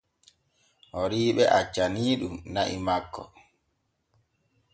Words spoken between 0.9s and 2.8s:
Horiiɓe accaniiɗun na'i